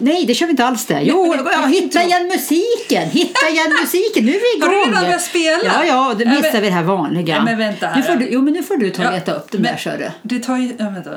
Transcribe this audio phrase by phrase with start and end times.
[0.00, 1.00] Nej, det kör vi inte alls det.
[1.02, 3.10] Jo, ja, hitta igen musiken!
[3.10, 4.24] Hitta igen musiken!
[4.26, 4.84] Nu är vi Har igång!
[4.84, 5.60] du redan börjat spela?
[5.64, 7.34] Ja, ja, då missar men- vi det här vanliga.
[7.36, 7.96] Ja, men vänta här.
[7.96, 9.78] Nu får du, jo, men nu får du ta och leta upp den men- där,
[9.78, 10.12] Sörre.
[10.22, 10.72] Det tar ju...
[10.78, 11.10] Ja, vänta.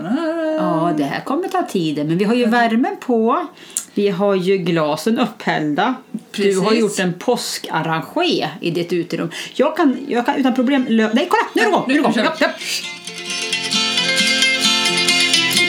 [0.58, 1.98] Ja, det här kommer ta tid.
[1.98, 3.48] Men vi har ju värmen på.
[3.94, 5.96] Vi har ju glasen upphällda.
[6.32, 6.80] Du har Precis.
[6.80, 9.32] gjort en påskarrangé i ditt uterum.
[9.54, 11.44] Jag kan, jag kan utan problem lö- Nej, kolla!
[11.54, 11.84] Nu är det igång!
[11.88, 12.14] Nu är det igång.
[12.14, 12.24] Kör.
[12.24, 12.48] Ja, ja.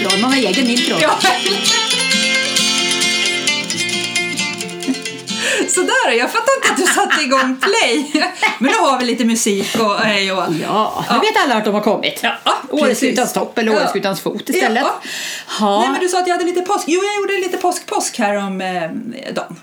[0.03, 0.97] Bra, man har egen intro.
[1.01, 1.11] Ja.
[5.68, 8.22] Sådär, jag fattar inte att du satte igång play.
[8.58, 10.44] Men nu har vi lite musik och hej och...
[10.62, 12.21] Ja, nu vet alla att de har kommit.
[12.22, 12.32] Ja,
[12.68, 13.79] Åreskutans topp eller Ja.
[13.79, 14.82] Åreskutans fot istället.
[14.82, 15.00] Ja.
[15.61, 15.80] Ja.
[15.80, 16.85] Nej, men du sa att jag hade lite påsk.
[16.86, 19.57] Jo, jag gjorde lite påsk-påsk här om eh, dagen.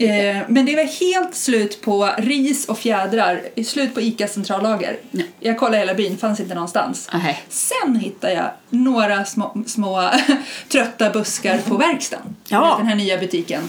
[0.00, 3.42] Eh, men det var helt slut på ris och fjädrar.
[3.64, 4.96] Slut på ICA centrallager.
[5.10, 5.24] Ja.
[5.40, 7.08] Jag kollade hela byn, fanns inte någonstans.
[7.12, 7.42] Nej.
[7.48, 10.10] Sen hittade jag några små, små
[10.68, 12.36] trötta buskar på verkstaden.
[12.48, 12.74] Ja.
[12.78, 13.62] Den här nya butiken.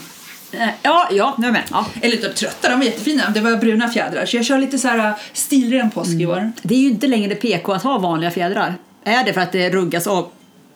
[0.52, 1.64] Eh, Ja, ja, nu är jag med.
[1.72, 1.86] Ja.
[2.02, 3.24] Eller typ trötta, de var jättefina.
[3.34, 4.26] Det var bruna fjädrar.
[4.26, 6.52] Så jag kör lite så här stilren påsk i år.
[6.62, 8.76] Det är ju inte längre PK att ha vanliga fjädrar.
[9.04, 10.30] Är det för att det ruggas av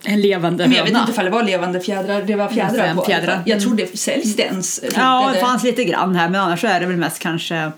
[0.05, 0.99] en levande Men jag vet höna?
[0.99, 2.21] inte ifall det var levande fjädrar.
[2.21, 3.05] Det var fjädrar Fem på.
[3.05, 3.41] fjädrar.
[3.45, 4.79] Jag tror det säljs det ens.
[4.83, 5.33] Ja, riggade.
[5.33, 7.73] det fanns lite grann här, men annars är det väl mest kanske något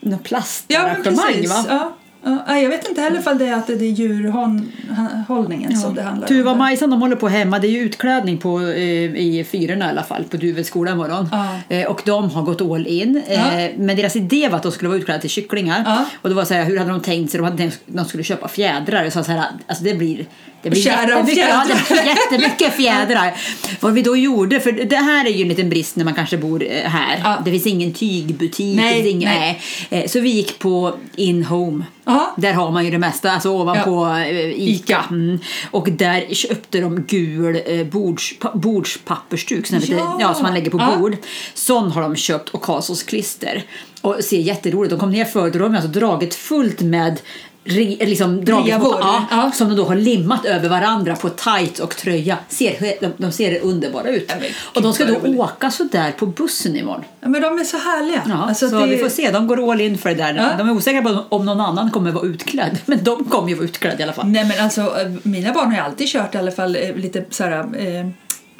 [0.00, 1.50] Ja, plastarrangemang precis.
[1.50, 1.64] va?
[1.68, 1.96] Ja.
[2.24, 6.28] Ja, jag vet inte heller ifall det är att det är djurhållningen som det handlar
[6.28, 6.58] Tuva om.
[6.58, 10.02] Majsan de håller på hemma, det är ju utklädning på, eh, i fyrorna i alla
[10.02, 11.28] fall på Duveds skola imorgon.
[11.32, 11.76] Ja.
[11.76, 13.22] Eh, och de har gått all in.
[13.26, 13.68] Eh, Ja.
[13.76, 15.82] Men deras idé var att de skulle vara utklädda till kycklingar.
[15.86, 16.04] Ja.
[16.22, 17.38] Och då var det så här, hur hade de tänkt sig?
[17.38, 19.06] De hade tänkt att de skulle köpa fjädrar.
[19.06, 20.26] Och så så här, alltså det blir
[20.64, 22.02] det blir jättemycket, ja, fjädrar.
[22.02, 23.34] blir jättemycket fjädrar.
[23.80, 26.36] Vad vi då gjorde, för det här är ju en liten brist när man kanske
[26.36, 27.20] bor eh, här.
[27.24, 27.42] Ja.
[27.44, 28.76] Det finns ingen tygbutik.
[28.76, 29.62] Nej, ingen, nej.
[29.90, 30.02] nej.
[30.02, 31.84] Eh, Så vi gick på In-Home.
[32.04, 32.34] Ja.
[32.36, 35.04] Där har man ju det mesta, alltså ovanpå eh, Ica.
[35.10, 35.38] Mm.
[35.70, 37.60] Och där köpte de gul
[37.92, 40.18] bords, pa, bordspappersduk lite, Ja.
[40.20, 40.96] ja, som man lägger på Ja.
[40.98, 41.16] bord.
[41.54, 43.62] Sån har de köpt och Casos klister.
[44.00, 47.20] Och ser jätteroligt De kom ner förut och de har alltså dragit fullt med
[47.64, 49.50] eh, Liksom dragit på, ja, Ja.
[49.54, 52.38] Som de då har limmat över varandra på tights och tröja.
[52.48, 54.24] Ser, de, de ser underbara ut.
[54.28, 55.38] Ja, men och de ska då roligt.
[55.40, 57.04] åka så där på bussen imorgon.
[57.20, 58.22] Ja, men de är så härliga.
[58.28, 60.54] Ja, Alltså, så det- vi får se, de går all in för det där.
[60.58, 62.78] De är osäkra på om någon annan kommer vara utklädd.
[62.86, 64.26] Men de kommer ju vara utklädda i alla fall.
[64.26, 67.52] Nej men alltså eh, mina barn har alltid kört i alla fall eh, lite såhär
[67.60, 68.08] eh,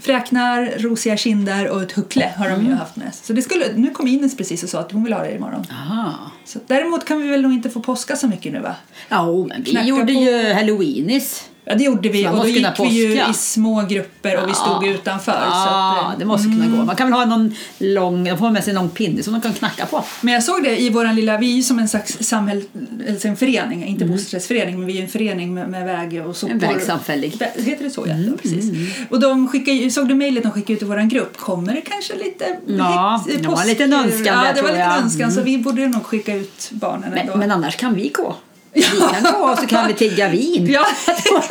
[0.05, 2.67] fräknar, rosiga kinder och ett huckle har de Mm.
[2.67, 3.27] ju haft med sig.
[3.27, 5.67] Så det skulle, nu kom Ines precis och sa att hon vill ha det imorgon.
[5.71, 6.13] Aha.
[6.45, 8.75] Så däremot kan vi väl nog inte få påska så mycket nu va?
[9.09, 10.21] Ja, men vi Knacka gjorde på.
[10.21, 11.45] ju halloweenis.
[11.67, 14.55] Ja det gjorde vi Så och då gick vi ju i små grupper och vi
[14.55, 15.33] stod utanför.
[15.33, 16.85] Så Ja, att, eh, det måste kunna gå.
[16.85, 19.41] Man kan väl ha någon lång, de får med sig en lång pinne som de
[19.43, 20.05] kan knacka på.
[20.21, 22.65] Men jag såg det i våran lilla, vi är ju som en slags samhäll,
[23.11, 24.17] alltså en förening, inte Mm.
[24.17, 26.53] bostadsrättsförening men vi är en förening med, med väg och sopor.
[26.53, 27.33] En vägsamfällig.
[27.33, 28.05] Vä- Heter det så?
[28.07, 28.65] Ja, Mm, ja precis.
[29.11, 31.37] Och de skickar, ju- såg du mejlet de skickade ut i våran grupp?
[31.37, 34.69] Kommer det kanske lite Ja, det var en liten önskan Ja, där, det var tror
[34.69, 34.93] lite jag.
[34.93, 35.05] Mm.
[35.05, 37.37] önskan så vi borde nog skicka ut barnen Men, ändå.
[37.37, 38.37] men annars kan vi gå.
[38.75, 40.67] Vi kan gå och så kan vi tigga vin.
[40.73, 41.43] Ja, det kan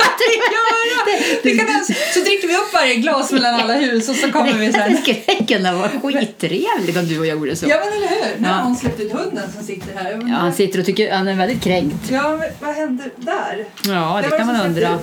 [0.74, 1.40] vi göra!
[1.42, 4.52] Vi kan ens, så dricker vi upp varje glas mellan alla hus och så kommer
[4.52, 4.92] vi sen.
[4.92, 7.66] Det skulle kunna vara skittrevligt om du och jag gjorde så.
[7.68, 8.40] Ja men eller hur!
[8.40, 8.54] Nu Ja.
[8.54, 10.10] har hon släppt ut hunden som sitter här.
[10.12, 12.10] Ja, han sitter och tycker han är väldigt kränkt.
[12.10, 13.64] Ja, men vad hände där?
[13.84, 14.98] Ja, det var kan det man undra.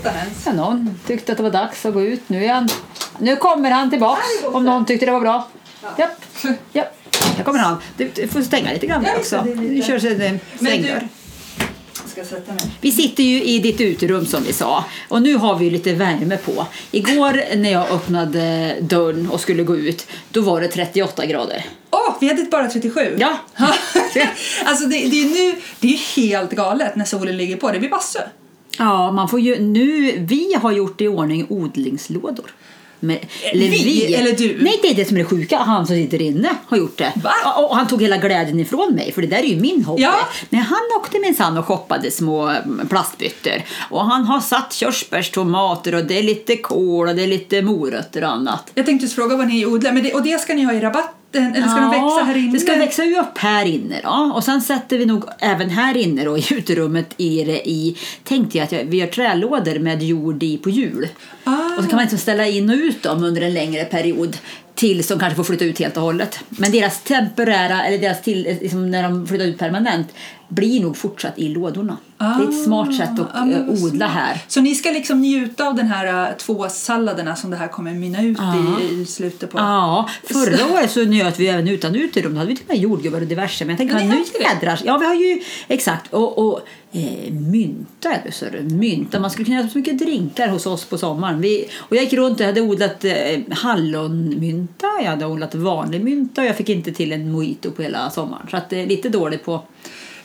[0.46, 2.22] Ja, någon tyckte att det var dags att gå ut.
[2.28, 2.70] Nu, är han,
[3.20, 5.48] nu kommer han tillbaks om någon tyckte det var bra.
[5.98, 6.22] Japp,
[6.74, 6.98] japp.
[7.38, 7.78] Här kommer han.
[7.98, 9.42] Du, du får stänga lite grann Ja, det, också.
[9.46, 11.08] det lite- Du kör det är Men svängdörr.
[12.12, 12.64] Ska sätta mig.
[12.82, 16.38] Vi sitter ju i ditt uterum som vi sa och nu har vi lite värme
[16.38, 16.66] på.
[16.92, 21.66] Igår när jag öppnade dörren och skulle gå ut då var det 38 grader.
[21.90, 23.18] Åh, vi hade bara 37!
[23.20, 23.38] Ja.
[24.66, 27.72] alltså det, det är nu, det är helt galet när solen ligger på.
[27.72, 28.20] Det blir bastu.
[28.78, 32.52] Ja, man får ju nu, vi har gjort i ordning odlingslådor.
[33.04, 34.58] Men, eller Vi, eller du?
[34.64, 35.58] Nej, det är det som är det sjuka.
[35.58, 37.14] Han som sitter inne har gjort det.
[37.58, 40.02] Och och han tog hela glädjen ifrån mig, för det där är ju min hobby.
[40.02, 40.14] Ja.
[40.50, 43.54] Men han åkte minsann och shoppade små mm, plastbyttor.
[43.90, 48.24] Och han har satt körsbärstomater och det är lite kål och det är lite morötter
[48.24, 48.72] och annat.
[48.74, 50.80] Jag tänkte just fråga vad ni odlar, men det, och det ska ni ha i
[51.36, 51.56] rabatten?
[51.56, 52.52] Eller ska de växa här inne?
[52.52, 54.32] Det ska växa upp här inne då.
[54.36, 58.58] Och sen sätter vi nog även här inne då i uterummet i det i, tänkte
[58.58, 61.08] jag att jag, vi gör trälådor med jord i på hjul.
[61.44, 61.76] Ah.
[61.78, 64.38] Och så kan man liksom ställa in och ut dem under en längre period
[64.76, 66.40] tills de kanske får flytta ut helt och hållet.
[66.50, 70.08] Men deras temporära, eller deras till, liksom när de flyttar ut permanent,
[70.52, 71.98] blir nog fortsatt i lådorna.
[72.18, 74.42] det är ett smart sätt att Ah, men eh, odla här.
[74.48, 77.94] Så ni ska liksom njuta av den här uh, två salladerna som det här kommer
[77.94, 78.80] mynna ut Ja.
[78.82, 79.58] i, i slutet på?
[79.58, 82.34] Ja, förra året så njöt vi även utan uterum.
[82.34, 83.66] Då hade vi till och med jordgubbar och diverse.
[83.66, 84.80] Men jag tänker ni nu jädrar.
[84.84, 86.14] Ja, vi har ju exakt.
[86.14, 86.60] Och, och
[86.92, 88.46] eh, mynta så.
[88.62, 89.20] Mynta.
[89.20, 91.42] Man skulle kunna göra så mycket drinkar hos oss på sommaren.
[91.42, 93.14] Vi, och jag gick runt och hade odlat eh,
[93.52, 94.88] hallonmynta.
[95.04, 98.48] Jag hade odlat vanlig mynta och jag fick inte till en mojito på hela sommaren.
[98.52, 99.62] Så att det är lite dåligt på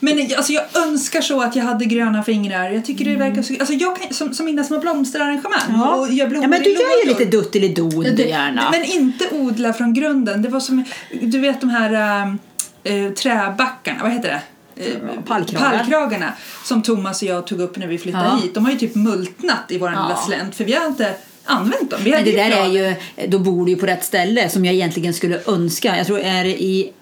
[0.01, 2.71] Men alltså, jag önskar så att jag hade gröna fingrar.
[2.71, 3.55] Jag tycker det verkar så...
[3.59, 5.81] Alltså, jag kan, som, som mina små blomsterarrangemang.
[5.99, 8.71] Och gör blommor ja, men du gör ju lite duttelidon du gärna.
[8.71, 10.43] Men inte odla från grunden.
[10.43, 10.85] Det var som,
[11.23, 12.23] du vet de här
[12.85, 14.41] äh, träbackarna, vad heter det?
[14.77, 15.79] Eh, pallkragar.
[15.79, 16.33] Pallkragarna
[16.65, 18.41] som Thomas och jag tog upp när vi flyttade Ja.
[18.43, 18.55] hit.
[18.55, 20.03] De har ju typ multnat i vår Ja.
[20.03, 21.15] lilla slänt för vi har inte
[21.45, 22.01] använt dem.
[22.05, 22.95] Vi Men det där är ju,
[23.29, 25.97] då bor du ju på rätt ställe som jag egentligen skulle önska.
[25.97, 26.93] Jag tror är i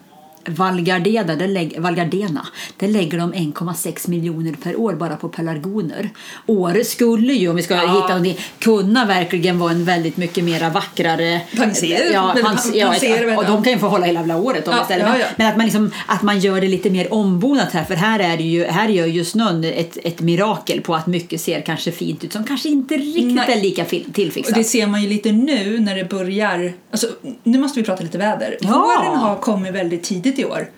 [0.49, 2.47] Valgardena, där, lägg, Valgardena,
[2.77, 6.11] där lägger de 1,6 miljoner per år bara på pelargoner.
[6.47, 7.81] Åre skulle ju, om vi ska Ja.
[7.81, 11.41] hitta någonting, kunna verkligen vara en väldigt mycket mera vackrare...
[11.57, 14.69] Panser, Ja, pans, pan- ja, panser, och de kan ju få hålla hela jävla året
[14.69, 15.07] om Ja, istället.
[15.09, 18.21] Men, men att, man liksom, att man gör det lite mer ombonat här, för här,
[18.21, 21.93] är det ju, här gör ju snön ett, ett mirakel på att mycket ser kanske
[21.93, 23.53] fint ut som kanske inte riktigt Nej.
[23.59, 24.55] är lika fi- Och tillfixat.
[24.55, 26.73] det ser man ju lite nu när det börjar.
[26.91, 27.07] Alltså,
[27.43, 28.57] nu måste vi prata lite väder.
[28.63, 30.69] Våren har kommit väldigt tidigt i år.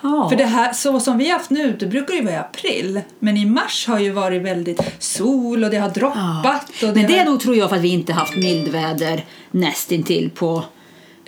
[0.00, 0.28] Ja.
[0.30, 3.00] För det här, så som vi har haft nu, det brukar ju vara i april.
[3.18, 6.70] Men i mars har ju varit väldigt sol och det har droppat.
[6.82, 7.30] Och Men det är har...
[7.30, 10.64] nog tror jag för att vi inte haft mildväder nästintill på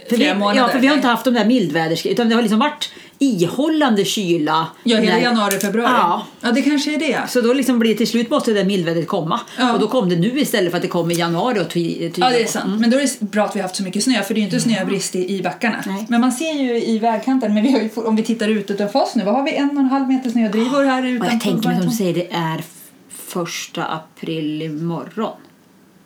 [0.08, 2.34] för Flera vi, månader, Ja, för vi har inte haft de där mildväders utan det
[2.34, 4.66] har liksom varit ihållande kyla.
[4.84, 5.92] Ja, hela när- januari, februari.
[5.92, 6.26] Ja.
[6.40, 7.20] ja, det kanske är det.
[7.28, 9.40] Så då liksom blir till slut måste det där mildvädret komma.
[9.58, 9.72] Ja.
[9.72, 12.20] Och då kom det nu istället för att det kom i januari och ty, ty,
[12.20, 12.80] Ja, det är sant.
[12.80, 14.42] Men då är det bra att vi har haft så mycket snö, för det är
[14.42, 15.76] ju inte snöbrist i, i backarna.
[15.86, 16.06] Nej.
[16.08, 19.02] Men man ser ju i vägkanten, men vi har ju, om vi tittar ut utanför
[19.02, 19.54] oss nu, vad har vi?
[19.56, 21.32] En och en halv meter snödrivor här Och utanför.
[21.34, 22.62] jag tänker mig som du säger, det är
[23.26, 25.32] första april imorgon.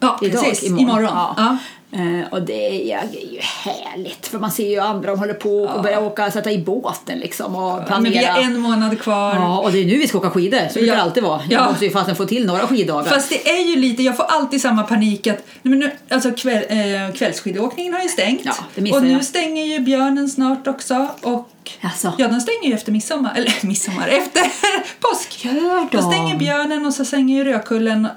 [0.00, 0.68] Ja, Idag, precis.
[0.68, 0.88] imorgon.
[0.88, 1.10] Imorgon.
[1.36, 1.56] Ja.
[1.90, 1.98] Ja.
[2.00, 5.18] Eh, och det är, ja, det är ju härligt för man ser ju andra de
[5.18, 8.00] håller på och börjar åka, sätta i båten liksom och planera.
[8.02, 9.34] Men vi har en månad kvar.
[9.34, 10.60] Ja, och det är nu vi ska åka skidor.
[10.72, 10.94] Så Ja.
[10.94, 11.40] det alltid vara.
[11.50, 11.70] Jag Ja.
[11.70, 13.04] måste ju fasen få till några skiddagar.
[13.10, 16.64] Fast det är ju lite, jag får alltid samma panik att men nu, alltså kväll,
[16.68, 18.40] eh, kvällsskidåkningen har ju stängt.
[18.44, 19.24] Ja, det missar och nu jag.
[19.24, 21.06] stänger ju björnen snart också.
[21.22, 21.48] Och
[21.80, 22.12] Jaså?
[22.18, 24.42] ja, den stänger ju efter midsommar, eller midsommar, efter
[25.00, 25.44] påsk.
[25.44, 26.02] Gör Då de?
[26.02, 28.08] stänger björnen och så stänger ju Rödkullen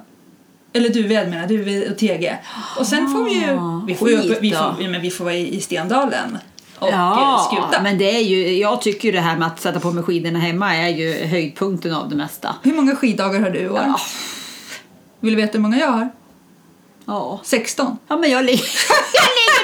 [0.73, 2.37] eller Duved menar jag, Duved och Tege.
[2.79, 5.35] Och sen får vi ju, vi får ju upp, vi får, men vi får vara
[5.35, 6.37] i, Stendalen
[6.79, 7.81] och eh, Ja, skuta.
[7.83, 10.39] men det är ju, jag tycker ju det här med att sätta på mig skidorna
[10.39, 12.55] hemma är ju höjdpunkten av det mesta.
[12.63, 13.83] Hur många skiddagar har du i år?
[13.87, 13.99] Ja.
[15.19, 16.09] Vill du veta hur många jag har?
[17.05, 17.97] Ja, 16.
[18.07, 18.63] ja men jag ligger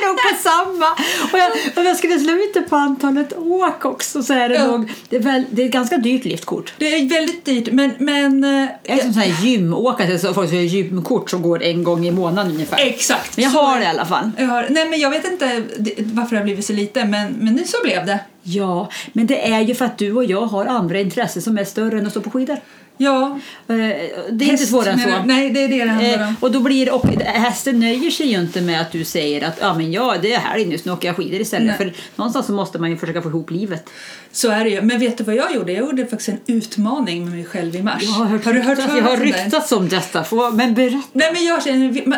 [0.09, 0.85] nog på samma.
[1.33, 4.55] Och jag, om jag skulle slå ut det på antalet åk också så är det
[4.55, 4.65] Ja.
[4.67, 6.73] nog, det är, väl, det är ett ganska dyrt liftkort.
[6.77, 7.91] Det är väldigt dyrt, men...
[7.99, 11.63] men eh, Jag är som sån här gymåkare, så folk som har gymkort som går
[11.63, 12.77] en gång i månaden ungefär.
[12.87, 13.37] Exakt.
[13.37, 14.31] Men jag så- har det i alla fall.
[14.37, 15.63] Jag har, nej, men jag vet inte
[16.03, 18.19] varför det har blivit så lite, men, men nu så blev det.
[18.43, 21.63] Ja, men det är ju för att du och jag har andra intressen som är
[21.65, 22.57] större än att stå på skidor.
[23.01, 23.39] Ja.
[23.67, 25.09] Eh, Det är inte häst, svårare än så.
[25.25, 26.35] Nej, det är det det handlar Eh, om.
[26.39, 29.73] och då blir och hästen nöjer sig ju inte med att du säger att ja,
[29.73, 31.67] men ja, det är helg nu, så nu åker jag skidor istället.
[31.67, 31.77] Nej.
[31.77, 33.89] För någonstans så måste man ju försöka få ihop livet.
[34.31, 34.81] Så är det ju.
[34.81, 35.71] Men vet du vad jag gjorde?
[35.71, 38.01] Jag gjorde faktiskt en utmaning med mig själv i mars.
[38.03, 40.23] Jag har hört, har du hört ryktas, jag har ryktats om detta.
[40.23, 41.01] Få- Men berätta.
[41.13, 41.59] Nej men jag,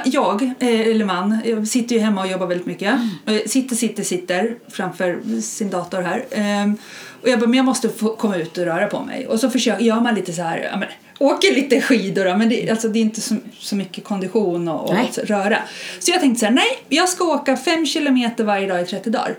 [0.05, 2.93] jag, eh, eller man, jag sitter ju hemma och jobbar väldigt mycket.
[3.25, 3.41] Mm.
[3.47, 6.25] Sitter, sitter, sitter framför sin dator här.
[7.21, 9.27] Och jag bara, men jag måste få komma ut och röra på mig.
[9.27, 10.87] Och så försöker, gör man lite så här, ja, men,
[11.19, 14.89] åker lite skidor då, men det, alltså, det är inte så, så mycket kondition och,
[14.89, 15.09] och Nej.
[15.11, 15.57] så, röra.
[15.99, 19.09] Så jag tänkte så här, nej, jag ska åka fem kilometer varje dag i 30
[19.09, 19.35] dagar.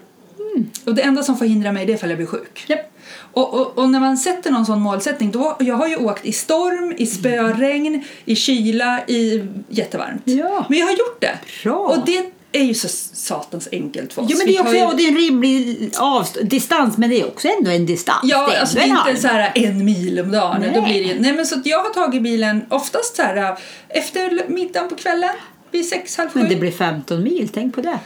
[0.85, 2.65] Och det enda som förhindrar mig det är ifall jag blir sjuk.
[2.69, 2.79] Mm.
[2.79, 2.93] Japp.
[3.33, 6.33] Och, och, och när man sätter någon sån målsättning, då, jag har ju åkt i
[6.33, 10.23] storm, i spöregn, i kyla, i jättevarmt.
[10.25, 10.67] Ja.
[10.69, 11.39] Men jag har gjort det.
[11.63, 11.79] Bra.
[11.79, 14.29] Och det är ju så satans enkelt för oss.
[14.31, 17.27] Jo, men det är också ju- det är en rimlig avst- distans, men det är
[17.27, 18.21] också ändå en distans.
[18.25, 19.17] Ja, det är alltså det är inte halv.
[19.17, 20.61] så här en mil om dagen.
[20.61, 20.71] Nej.
[20.75, 23.57] Då blir det, nej, men så att jag har tagit bilen oftast så här
[23.89, 25.31] efter middagen på kvällen,
[25.71, 26.39] vid sex, halv sju.
[26.41, 27.99] Men det blir 15 mil, tänk på det.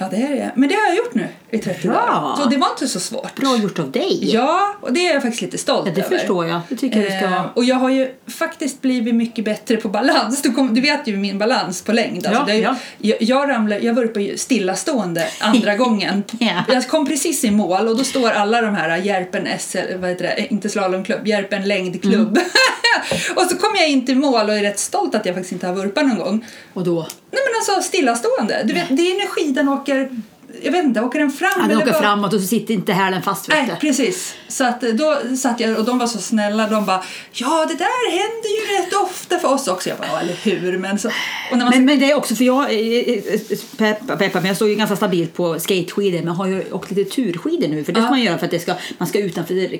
[0.00, 0.52] Ja, det är det.
[0.54, 1.96] Men det har jag gjort nu i 30 Bra.
[1.96, 2.36] dagar.
[2.36, 3.36] Så det var inte så svårt.
[3.36, 4.18] Bra gjort av dig.
[4.34, 6.18] Ja, och det är jag faktiskt lite stolt Ja, det över.
[6.18, 6.60] förstår jag.
[6.68, 10.42] Det tycker jag ska Eh, och jag har ju faktiskt blivit mycket bättre på balans.
[10.42, 12.26] Du, kom, du vet ju min balans på längd.
[12.26, 12.76] Alltså Ja, ju, ja.
[12.98, 16.22] jag, jag, ramlar, jag var uppe stillastående andra gången.
[16.38, 16.64] Ja.
[16.72, 20.24] Jag kom precis i mål och då står alla de här Järpen SL, vad heter
[20.24, 22.38] det, inte slalomklubb, Järpen längdklubb.
[22.38, 22.48] Mm.
[23.36, 25.66] och så kom jag in till mål och är rätt stolt att jag faktiskt inte
[25.66, 26.46] har vurpat någon gång.
[26.74, 27.06] Och då?
[27.30, 28.62] Nej men alltså stillastående.
[28.64, 30.10] Du vet, det är när skidan åker
[30.62, 31.50] jag vet inte, åker den fram?
[31.56, 32.00] Ja, den åker vad?
[32.00, 33.48] framåt och så sitter inte hälen fast.
[33.48, 34.34] vet Nej, precis.
[34.48, 36.66] Så att eh, då satt jag och de var så snälla.
[36.68, 39.88] De bara, ja det där händer ju rätt ofta för oss också.
[39.88, 40.78] Jag bara, ja eller hur.
[40.78, 41.08] Men, så,
[41.50, 43.40] och när man Men, men det är också för jag, eh, eh,
[43.76, 47.10] peppa, peppa, men jag står ju ganska stabilt på skateskidor men har ju åkt lite
[47.10, 48.10] turskidor nu för det ska Ja.
[48.10, 49.78] man göra för att det ska, man ska utanför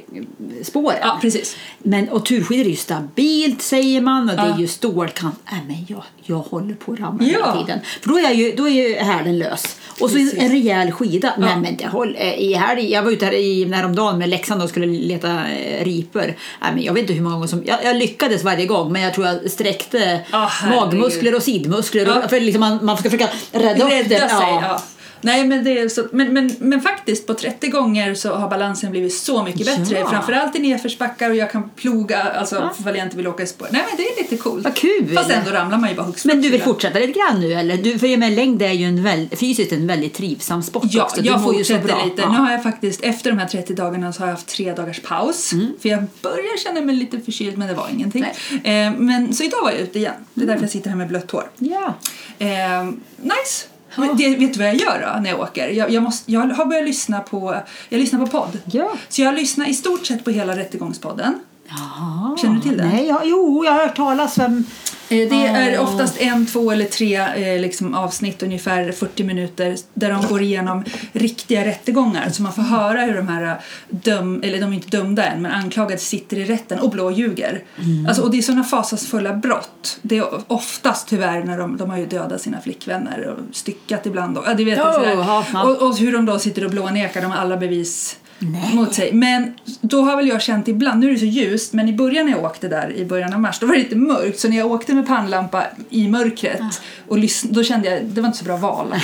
[0.63, 0.99] spåren.
[1.03, 1.57] Ja, precis.
[1.79, 5.35] Men, och turskidor är ju stabilt säger man och det är ju stålkant.
[5.53, 7.31] Nej men jag, jag håller på att ramla Ja.
[7.31, 7.79] hela tiden.
[8.03, 9.77] För då är, ju, då är ju hälen lös.
[10.01, 10.35] Och så Precis.
[10.39, 11.35] en rejäl skida.
[11.39, 14.63] Nej men det håll, eh, i helg, jag var ute här i, häromdagen med Leksand
[14.63, 16.35] och skulle leta eh, ripor.
[16.61, 19.03] Nej, men jag vet inte hur många gånger som, jag, jag lyckades varje gång men
[19.03, 20.81] jag tror jag sträckte herregud.
[20.81, 22.07] magmuskler och sidmuskler.
[22.07, 22.25] Ja.
[22.25, 24.19] Och, för liksom man, man ska försöka rädda, upp rädda det.
[24.19, 24.59] sig.
[24.63, 24.83] Ja.
[25.23, 28.91] Nej, men, det är så, men, men, men faktiskt på 30 gånger så har balansen
[28.91, 29.99] blivit så mycket bättre.
[29.99, 30.11] Ja.
[30.11, 32.71] Framförallt i nedförsbackar och jag kan ploga, alltså Ja.
[32.81, 33.69] ifall jag inte vill åka i spår.
[33.71, 34.65] Nej men det är lite coolt.
[34.65, 35.15] Vad kul!
[35.15, 37.77] Fast ändå ramlar man ju bara hux Men du vill fortsätta lite grann nu eller?
[37.77, 41.23] Du, för med längd är ju en väl, fysiskt en väldigt trivsam sport Ja, också.
[41.23, 42.05] Du jag mår ju så bra.
[42.05, 42.23] lite.
[42.23, 42.33] Ja.
[42.33, 45.01] Nu har jag faktiskt, efter de här 30 dagarna så har jag haft tre dagars
[45.01, 45.53] paus.
[45.53, 45.67] Mm.
[45.83, 48.25] För jag börjar känna mig lite förkyld men det var ingenting.
[48.65, 50.15] Eh, men så idag var jag ute igen.
[50.35, 50.53] Det är Mm.
[50.53, 51.51] därför jag sitter här med blött hår.
[51.59, 51.95] Ja.
[52.39, 52.85] Eh,
[53.23, 53.67] nice!
[53.97, 55.69] Men det, vet du vad jag gör då när jag åker?
[55.69, 57.57] Jag, jag, måste, jag har börjat lyssna på,
[57.89, 58.59] jag lyssnar på podd.
[58.65, 58.93] Ja.
[59.09, 61.41] Så jag lyssnar i stort sett på hela Rättegångspodden.
[61.69, 62.37] Jaha.
[62.37, 62.85] Känner du till det?
[62.85, 64.65] Nej, ja, jo, jag har hört talas om...
[65.11, 70.11] Eh, Det är oftast en, två eller tre eh, liksom avsnitt, ungefär 40 minuter, där
[70.11, 72.29] de går igenom riktiga rättegångar.
[72.31, 73.53] Så man får höra hur de här eh,
[73.89, 77.63] döm, eller de är inte dömda än, men anklagade sitter i rätten och blåljuger.
[77.79, 78.07] Mm.
[78.07, 79.99] Alltså, och det är sådana fasansfulla brott.
[80.03, 84.39] Det är oftast tyvärr när de, de har ju dödat sina flickvänner och styckat ibland.
[84.39, 85.67] Och, ja, det vet Oh.
[85.67, 88.75] Och, och hur de då sitter och blånekar, de har alla bevis Nej.
[88.75, 89.13] mot sig.
[89.13, 92.27] Men då har väl jag känt ibland, nu är det så ljust, men i början
[92.27, 94.39] när jag åkte där i början av mars, då var det lite mörkt.
[94.41, 96.61] Så när jag åkte med pannlampa i mörkret,
[97.09, 98.95] och lys- då kände jag, det var inte så bra val.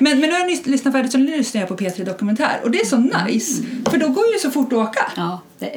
[0.00, 2.60] men, men nu har jag lyssnat färdigt så nu lyssnar jag på P3 Dokumentär.
[2.64, 5.12] Och det är så nice, för då går det ju så fort att åka.
[5.16, 5.40] Ja.
[5.60, 5.68] Eh,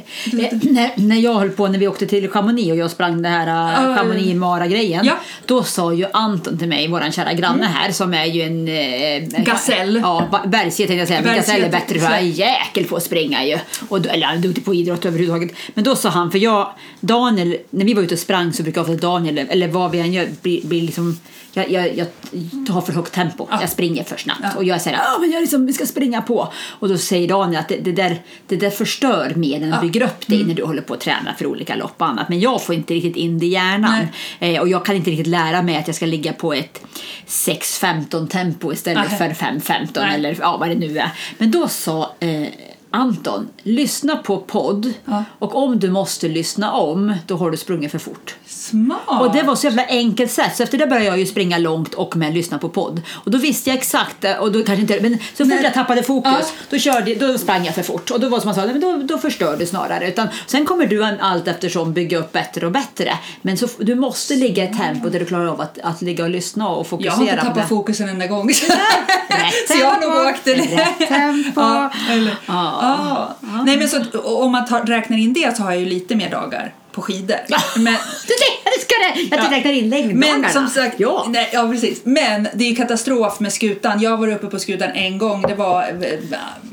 [0.61, 3.47] när, när jag höll på, när vi åkte till Chamonix och jag sprang det här
[3.47, 5.05] uh, Chamonix-Mara-grejen.
[5.05, 5.13] ja.
[5.45, 8.67] Då sa ju Anton till mig, våran kära granne här, som är ju en...
[8.67, 9.99] Eh, Gasell.
[10.03, 11.21] Ja, bergsget tänkte jag säga.
[11.21, 13.57] Men gasell är bättre för jag är jäkel på att springa ju.
[13.89, 15.51] Och, eller han är duktig på idrott överhuvudtaget.
[15.73, 18.81] Men då sa han, för jag, Daniel, när vi var ute och sprang så brukar
[18.81, 21.19] ofta Daniel, eller vad vi än gör, bli, bli liksom
[21.53, 23.47] jag, jag, jag har för högt tempo.
[23.51, 23.61] Ja.
[23.61, 24.39] Jag springer för snabbt.
[24.43, 24.49] Ja.
[24.55, 26.53] Och jag säger men jag liksom, vi ska springa på.
[26.79, 30.05] Och då säger Daniel att det, det, där, det där förstör mer än att bygga
[30.05, 32.29] upp dig när du håller på att träna för olika lopp och annat.
[32.29, 34.07] Men jag får inte riktigt in det i hjärnan.
[34.39, 36.81] Eh, och jag kan inte riktigt lära mig att jag ska ligga på ett
[37.27, 39.35] 6-15 tempo istället Nej.
[39.35, 40.15] för 5-15 Nej.
[40.15, 41.11] eller ja, vad det nu är.
[41.37, 42.47] Men då sa eh,
[42.91, 45.23] Anton, lyssna på podd Ja.
[45.39, 48.35] och om du måste lyssna om, då har du sprungit för fort.
[48.45, 48.99] Smart!
[49.21, 50.57] Och det var så jävla enkelt sätt.
[50.57, 53.01] Så efter det började jag ju springa långt och med lyssna på podd.
[53.13, 55.63] Och då visste jag exakt, eh, och då kanske inte, men så fort Nej.
[55.63, 56.45] jag tappade fokus, Ja.
[56.69, 58.11] då, körde, då sprang jag för fort.
[58.11, 60.07] Och då var det som man sa, men då, då förstör du snarare.
[60.07, 63.13] Utan, sen kommer du allt eftersom bygga upp bättre och bättre.
[63.41, 66.23] Men så, du måste ligga i ett tempo där du klarar av att, att ligga
[66.23, 67.67] och lyssna och jag fokusera har inte på tappat det.
[67.67, 68.49] fokus en enda gång.
[69.67, 70.53] Så jag har nog åkt det.
[70.53, 71.61] rätt tempo.
[71.61, 72.78] Ja, eller, Ja.
[72.81, 73.35] Ja.
[73.65, 76.15] Nej, men så, att om man tar, räknar in det så har jag ju lite
[76.15, 77.37] mer dagar på skidor.
[77.75, 77.93] Men,
[78.27, 78.33] Du
[78.63, 79.35] det ska det!
[79.35, 79.57] Jag Ja.
[79.57, 80.37] räknar in längddagarna.
[80.41, 81.25] men som sagt, ja.
[81.29, 82.01] nej, ja precis.
[82.03, 84.01] Men det är ju katastrof med skutan.
[84.01, 85.41] Jag var uppe på skutan en gång.
[85.41, 86.19] Det var, eh,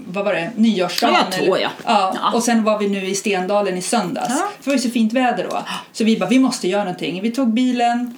[0.07, 1.17] vad var det, nyårsdagen?
[1.31, 1.71] Ja, två, eller- ja.
[1.85, 2.17] ja.
[2.23, 2.33] Ja.
[2.33, 4.29] Och sen var vi nu i Stendalen i söndags.
[4.31, 4.37] Ja.
[4.37, 5.63] För det var ju så fint väder då.
[5.93, 7.23] Så vi bara, vi måste göra någonting.
[7.23, 8.17] Vi tog bilen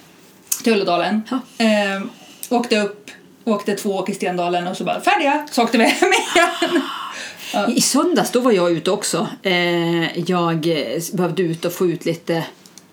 [0.63, 1.21] till Ulledalen.
[1.29, 1.65] Ja.
[1.65, 2.01] Eh,
[2.49, 3.11] åkte upp,
[3.45, 5.47] åkte två åk i Stendalen och så bara färdiga.
[5.51, 6.81] Så åkte vi hem igen.
[7.75, 9.27] I söndags då var jag ute också.
[9.43, 12.43] Eh, jag eh, behövde ut och få ut lite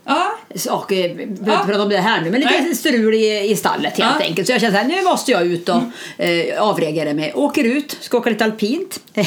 [0.08, 1.08] Ja, saker.
[1.08, 1.64] Jag behöver Ja.
[1.66, 2.75] prata om det här nu, men lite Nej.
[2.75, 4.10] strul i, i stallet helt Ja.
[4.16, 4.22] Mm.
[4.28, 4.46] enkelt.
[4.46, 5.82] Så jag kände så här, nu måste jag ut och
[6.25, 7.32] eh, avreagera mig.
[7.34, 9.00] Åker ut, ska åka lite alpint.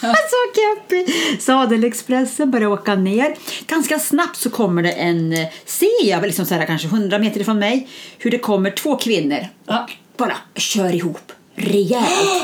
[0.00, 0.10] Så
[0.56, 1.06] jag upp i
[1.40, 3.34] Sadelexpressen, börjar åka ner.
[3.66, 7.40] Ganska snabbt så kommer det en, eh, ser jag liksom så här, kanske 100 meter
[7.40, 7.88] ifrån mig,
[8.18, 9.82] hur det kommer två kvinnor Ja.
[9.82, 12.42] och bara kör ihop rejält.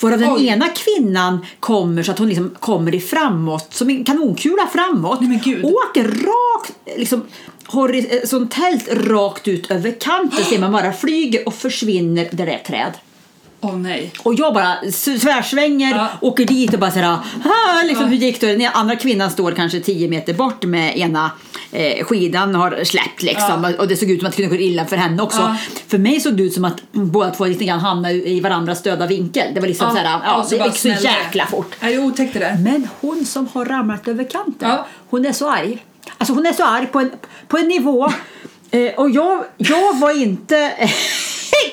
[0.00, 0.46] Varav den Oj.
[0.46, 5.20] ena kvinnan kommer så att hon liksom kommer i framåt, som en kanonkula framåt.
[5.20, 5.62] Nej.
[5.62, 7.22] Åker rakt, liksom
[7.66, 10.44] horisontellt rakt ut över kanten.
[10.44, 12.92] Ser man bara flyger och försvinner där det är träd.
[13.60, 14.12] åh nej.
[14.22, 14.74] Och jag bara
[15.20, 16.08] tvärsvänger, Ja.
[16.20, 17.06] åker dit och bara sådär,
[17.44, 18.46] ah, liksom, hur gick det?
[18.56, 21.30] Den andra kvinnan står kanske 10 meter bort med ena
[21.72, 23.74] eh, skidan har släppt liksom.
[23.78, 25.40] Och det såg ut som att det kunde gå illa för henne också.
[25.40, 25.56] Ja.
[25.88, 29.06] För mig såg det ut som att båda två lite grann hamnade i varandras döda
[29.06, 29.54] vinkel.
[29.54, 31.00] Det var liksom såhär, ja, så det gick så det.
[31.00, 31.74] jäkla fort.
[31.80, 32.58] Nej, det är otäckt det.
[32.64, 34.86] Men hon som har ramlat över kanten, Ja.
[35.10, 35.84] hon är så arg.
[36.18, 37.10] Alltså hon är så arg på en,
[37.48, 38.12] på en nivå.
[38.70, 40.72] Eh, och jag, jag var inte...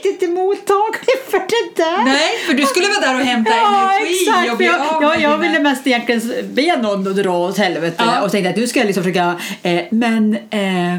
[0.03, 2.03] riktigt mottaglig för det där.
[2.05, 4.51] Nej, för du skulle vara där och hämta Ja, energi exakt.
[4.51, 8.03] och bli Jag, av jag, jag ville mest egentligen be någon att dra åt helvete
[8.07, 8.21] Ja.
[8.21, 9.35] och tänkte att nu ska liksom försöka...
[9.63, 10.93] Eh, men eh,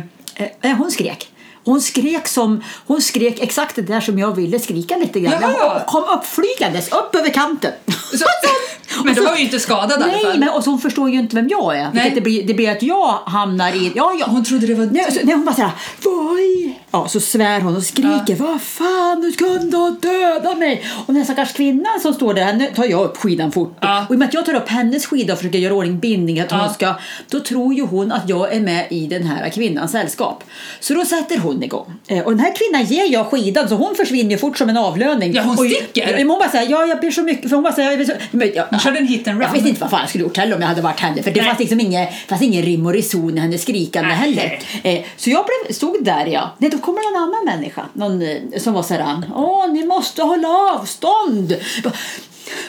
[0.63, 1.29] eh, hon skrek.
[1.65, 5.35] Hon skrek, som, hon skrek exakt det där som jag ville skrika lite grann.
[5.41, 5.83] Jaha.
[5.87, 7.73] Hon kom uppflygandes, upp över kanten.
[8.13, 8.25] Så,
[9.05, 10.39] men du var ju inte skadad i alla Nej, fall.
[10.39, 11.91] men och så hon förstår ju inte vem jag är.
[11.93, 12.13] Nej.
[12.15, 13.93] Det, blir, det blir att jag hamnar i...
[13.97, 14.27] Ja, ja.
[14.29, 15.71] Hon trodde det var Nej, så, nej, hon bara såhär,
[16.05, 16.79] vad i...
[16.91, 20.85] Ja, så svär hon och skriker, vad fan, du kunde ha dödat mig.
[21.07, 23.77] Och den stackars kvinnan som står där, henne tar jag upp skidan fort.
[23.81, 24.05] Ja.
[24.09, 26.45] Och i och med att jag tar upp hennes skida och försöker göra ordning bindningen,
[26.45, 26.69] att hon Ja.
[26.73, 26.95] ska,
[27.31, 30.45] då tror ju hon att jag är med i den här kvinnans sällskap.
[30.81, 31.95] Så då sätter hon igång.
[32.09, 34.77] Eh, Och den här kvinnan ger jag skidan så hon försvinner ju fort som en
[34.77, 35.33] avlöning.
[35.33, 36.17] Ja, hon och, sticker.
[36.17, 38.05] Men hon bara säger, ja jag ber så mycket, för hon bara säger, jag ber
[38.05, 39.53] så, men, Hon körde en hit and jag run.
[39.55, 41.23] visste inte vad fan jag skulle gjort heller om jag hade varit henne.
[41.23, 41.49] För det Nej.
[41.49, 44.17] fanns liksom ingen, fanns ingen rim och reson i hennes skrikande Nej.
[44.19, 44.61] heller.
[44.83, 46.55] Eh, så jag blev, stod där ja.
[46.59, 47.83] Nej, då kommer någon annan människa.
[47.93, 51.53] Någon eh, som var såhär, åh ni måste hålla avstånd.
[51.75, 51.95] Jag bara,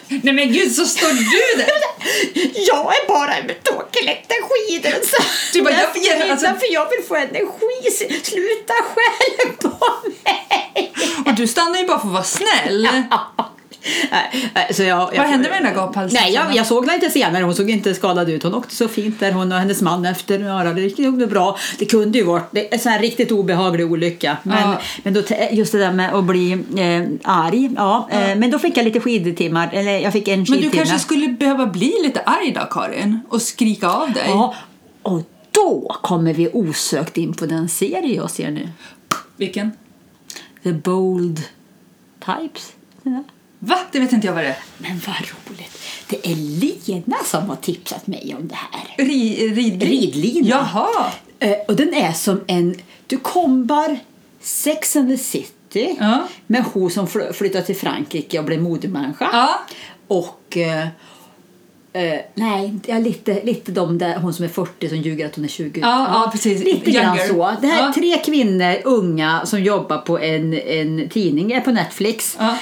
[0.08, 1.70] Nej men gud, så står du där!
[2.68, 4.92] Jag är bara med tågläckta skidor.
[5.06, 5.24] Så
[5.54, 5.82] Du bara, jag
[6.22, 8.08] jag alltså- för jag vill få energi.
[8.24, 9.86] Sluta skälla på
[10.24, 10.92] mig.
[11.26, 12.88] Och du stannar ju bara för att vara snäll.
[14.72, 16.20] Så jag, jag, hände med den där gaphalsen?
[16.22, 17.44] Nej, jag, jag såg henne lite senare.
[17.44, 18.44] Hon såg inte skadad ut.
[18.44, 20.40] Hon åkte så fint där, hon och hennes man efter.
[20.40, 21.58] Ja, det gick nog bra.
[21.80, 24.38] Det kunde ju varit det är en sån här riktigt obehaglig olycka.
[24.44, 24.82] Men, Ja.
[25.04, 25.22] men då,
[25.52, 27.70] just det där med att bli eh, arg.
[27.76, 29.70] Ja, Eh, men då fick jag lite skidtimmar.
[29.74, 30.72] Eller jag fick en Men skidtimme.
[30.72, 33.20] du kanske skulle behöva bli lite arg då, Karin?
[33.30, 34.24] Och skrika av dig?
[34.28, 34.56] Ja,
[35.02, 35.22] och
[35.52, 38.70] då kommer vi osökt in på den serie jag ser nu.
[39.38, 39.72] Vilken?
[40.64, 41.44] The Bold
[42.26, 42.74] Types.
[43.60, 43.78] Va?
[43.92, 44.58] Det vet inte jag vad det är.
[44.78, 45.78] Men vad roligt.
[46.08, 49.06] Det är Lena som har tipsat mig om det här.
[49.06, 50.48] Ri, rid, Ridlina.
[50.50, 51.12] Jaha!
[51.40, 52.76] Eh, och den är som en...
[53.08, 54.00] Du kombar
[54.42, 56.28] Sex and the City Ja.
[56.48, 59.30] med hon som fly- flyttade till Frankrike och blev modemänniska.
[59.34, 59.60] Ja.
[60.08, 60.58] Och...
[60.58, 60.88] Eh,
[61.94, 65.44] eh, nej, är lite, lite de där, hon som är 40 som ljuger att hon
[65.46, 65.80] är 20.
[65.82, 66.64] Ja, ja, precis.
[66.64, 67.34] Lite grann Younger.
[67.34, 67.62] så.
[67.62, 67.94] Det här är Ja.
[67.94, 72.38] tre kvinnor, unga, som jobbar på en, en tidning, är på Netflix.
[72.40, 72.58] Ja.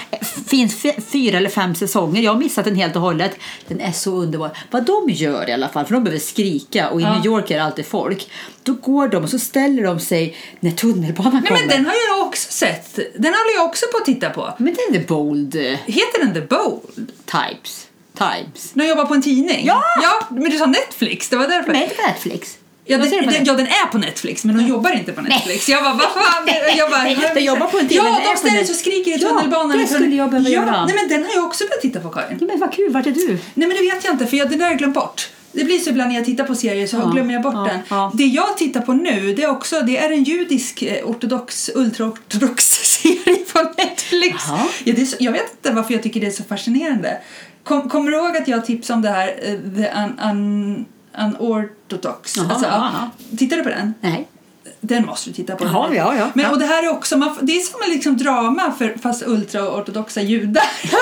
[0.47, 2.21] Finns fyra eller fem säsonger.
[2.21, 3.37] Jag har missat den helt och hållet.
[3.67, 4.49] Den är så underbar.
[4.71, 7.15] Vad de gör i alla fall, för de behöver skrika och i Ja.
[7.15, 8.29] New York är det alltid folk.
[8.63, 11.59] Då går de och så ställer de sig när tunnelbanan Nej kommer.
[11.59, 12.95] men den har jag också sett.
[12.95, 14.53] Den håller jag också på att titta på.
[14.57, 17.11] Men den är bold eh, Heter den The Bold?
[17.25, 17.86] types.
[18.17, 18.75] Times.
[18.75, 19.65] När jag jobbar på en tidning?
[19.65, 19.83] Ja!
[20.03, 20.27] ja!
[20.29, 21.71] Men du sa Netflix, det var därför.
[21.71, 22.57] Men är inte på Netflix?
[22.89, 23.41] Ja den, den, det?
[23.45, 25.69] ja, den är på Netflix, men de jobbar inte på Netflix.
[25.69, 26.47] Jag bara, vad fan?
[26.77, 29.11] Jag bara, Nej, de jobbar på en tidning, Ja, det de ställer sig och skriker
[29.11, 29.77] i Ja, tunnelbanan.
[29.77, 30.85] det i skulle jag behöva ja, göra.
[30.85, 32.37] Nej, men den har jag också börjat titta på, Karin.
[32.41, 33.27] Ja, men vad kul, vart är du?
[33.27, 35.29] Nej, men det vet jag inte, för jag, det där har jag glömt bort.
[35.57, 37.63] Det blir så ibland när jag tittar på serier så Ja, glömmer jag bort ja,
[37.63, 37.79] den.
[37.89, 38.11] ja.
[38.13, 42.63] Det jag tittar på nu, det är också det är en judisk eh, ortodox, ultraortodox
[42.83, 44.43] serie på Netflix.
[44.47, 47.17] Ja, det så, jag vet inte varför jag tycker det är så fascinerande.
[47.63, 50.85] Kom, kommer du ihåg att jag tipsade om det här, eh, The un, un,
[51.19, 52.37] Unorthodox?
[52.37, 52.83] Alltså.
[53.37, 53.93] Tittar du på den?
[54.01, 54.27] Nej.
[54.81, 55.65] Den måste du titta på.
[55.65, 56.31] Jaha, ja, ja.
[56.33, 56.51] Men, Ja.
[56.51, 60.21] Och det här är också, man, det är som en liksom drama för, fast ultraortodoxa
[60.21, 60.63] judar.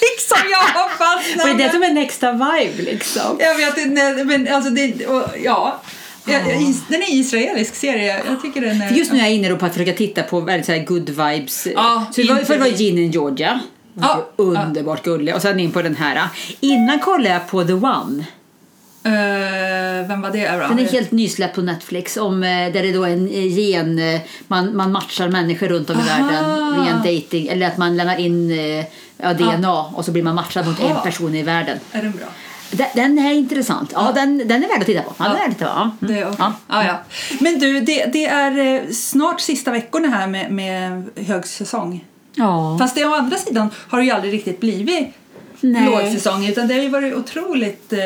[0.00, 1.50] Liksom, jag har fastnat.
[1.50, 3.36] Och det är som är Next vibe liksom.
[3.38, 5.80] Jag vet inte, men alltså det, och, ja.
[6.24, 6.42] Jag,
[6.88, 8.22] den är israelisk serie.
[8.28, 8.90] Jag tycker den är...
[8.90, 11.66] Just nu är jag inne på att försöka titta på väldigt så good vibes.
[11.74, 12.68] Ja, så det var, för det var.
[12.68, 13.60] Gin in Georgia.
[13.94, 15.34] Ja, Underbart gullig.
[15.34, 16.28] Och sen in på den här.
[16.60, 18.24] Innan kollade jag på The One.
[19.04, 19.12] Eh,
[20.08, 20.38] vem var det?
[20.68, 22.16] Den är helt nysläppt på Netflix.
[22.16, 23.98] Om, eh, där det då är en eh, gen...
[23.98, 26.26] eh, Man, man matchar människor runt om i Aha.
[26.30, 28.84] världen via en dating Eller att man lämnar in eh,
[29.16, 31.78] ja, DNA och så blir man matchad mot en person i världen.
[31.92, 32.26] Är den bra?
[32.94, 33.90] Den, är intressant.
[33.94, 35.14] Ja, Den, den är värd att titta på.
[35.18, 35.80] Ja, Den är värd att titta på.
[35.80, 35.90] Ja.
[36.00, 36.34] Det är Mm.
[36.38, 36.52] Ja.
[36.68, 36.84] ja.
[36.84, 36.98] Ja,
[37.40, 42.04] Men du, det, det är eh, snart sista veckorna här med, med högsäsong.
[42.34, 42.76] Ja.
[42.80, 45.08] Fast det å andra sidan har det ju aldrig riktigt blivit
[45.60, 45.84] Nej.
[45.86, 47.98] lågsäsong utan det har ju varit otroligt eh,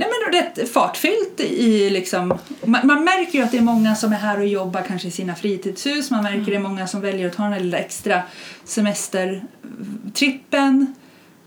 [0.00, 4.12] Nej men rätt fartfyllt i liksom, man, man märker ju att det är många som
[4.12, 7.26] är här och jobbar kanske i sina fritidshus, man märker det är många som väljer
[7.26, 8.22] att ta den här lilla extra
[8.64, 10.94] semestertrippen.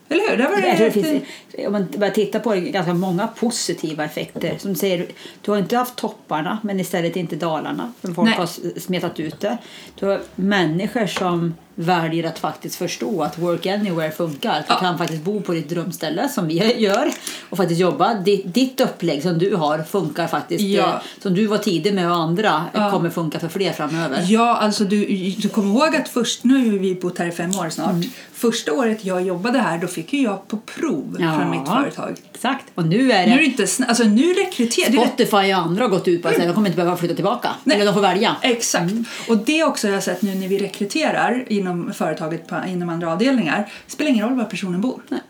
[0.09, 0.37] Eller hur?
[0.37, 1.23] Det var tror det rätt- finns,
[1.57, 4.57] om man börjar titta på det, ganska många positiva effekter.
[4.59, 5.07] Som du säger,
[5.41, 7.93] du har inte haft topparna men istället inte dalarna.
[8.01, 8.37] För folk Nej.
[8.37, 9.57] har smetat ut det.
[9.99, 14.59] Du har människor som väljer att faktiskt förstå att work anywhere funkar.
[14.59, 14.79] Att du Ja.
[14.79, 17.11] kan faktiskt bo på ditt drömställe som vi gör
[17.49, 18.13] och faktiskt jobba.
[18.13, 20.63] Ditt, ditt upplägg som du har funkar faktiskt.
[20.63, 20.87] Ja.
[20.89, 22.91] eh, Som du var tidig med och andra Ja.
[22.91, 24.25] kommer funka för fler framöver.
[24.27, 25.05] Ja, alltså du,
[25.37, 27.91] du kommer ihåg att först, nu har vi bott här i fem år snart.
[27.91, 28.09] Mm.
[28.33, 32.17] Första året jag jobbade här då fick ju jag på prov Från mitt företag.
[32.33, 32.65] Exakt.
[32.75, 35.83] Och nu är Nu är det det inte alltså nu rekryterar det Spotify och andra
[35.83, 37.49] har gått ut på att säga de kommer inte behöva flytta tillbaka.
[37.63, 37.75] Nej.
[37.75, 38.35] Eller de får välja.
[38.41, 38.93] Exakt.
[39.27, 43.11] Och det också har jag sett nu när vi rekryterar inom företaget på, inom andra
[43.11, 43.69] avdelningar.
[43.85, 45.01] Det spelar ingen roll var personen bor.
[45.09, 45.21] Nej.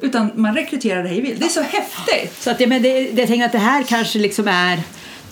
[0.00, 1.38] Utan man rekryterar hej vill.
[1.38, 2.42] Det är så häftigt!
[2.42, 4.80] Så att, ja, men det, det, jag tänker att det här kanske liksom är